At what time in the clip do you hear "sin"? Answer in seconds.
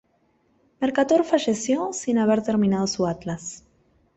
1.93-2.17